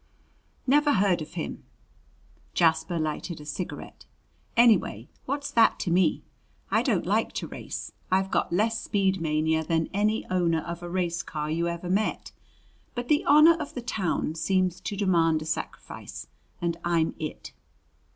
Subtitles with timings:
[0.65, 1.63] "Never heard of him."
[2.55, 4.07] Jasper lighted a cigarette.
[4.57, 6.23] "Anyhow, what's that to me?
[6.71, 7.91] I don't like to race.
[8.09, 12.31] I've got less speed mania than any owner of a race car you ever met.
[12.95, 16.25] But the honor of the town seems to demand a sacrifice,
[16.59, 17.53] and I'm it."